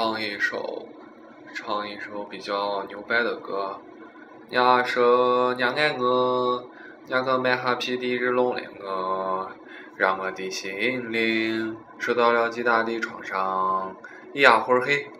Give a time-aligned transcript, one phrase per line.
[0.00, 0.88] 唱一首，
[1.52, 3.78] 唱一首比较牛掰的歌。
[4.48, 6.64] 伢说伢爱我，
[7.08, 9.50] 伢个买哈皮的日弄了我，
[9.96, 13.94] 让我的心灵受到了极大的创伤。
[14.32, 15.10] 一呀会儿嘿，